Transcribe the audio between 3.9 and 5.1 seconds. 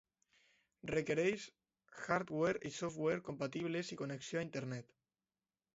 i connexió a internet.